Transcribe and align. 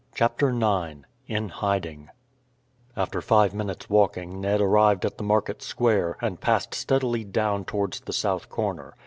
CHAPTER 0.15 0.49
IX 0.49 1.01
IN 1.27 1.49
HIDING 1.49 2.09
After 2.97 3.21
five 3.21 3.53
minutes' 3.53 3.87
walking 3.87 4.41
Ned 4.41 4.59
arrived 4.59 5.05
at 5.05 5.19
the 5.19 5.23
market 5.23 5.61
square 5.61 6.17
and 6.21 6.41
passed 6.41 6.73
steadily 6.73 7.23
down 7.23 7.65
towards 7.65 7.99
the 7.99 8.11
south 8.13 8.49
corner. 8.49 8.95